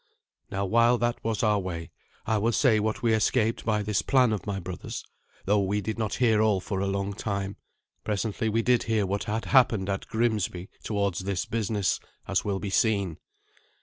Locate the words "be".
12.57-12.71